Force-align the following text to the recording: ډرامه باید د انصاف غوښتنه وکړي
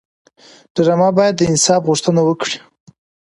ډرامه 0.73 1.09
باید 1.17 1.33
د 1.37 1.41
انصاف 1.51 1.81
غوښتنه 1.89 2.21
وکړي 2.25 2.57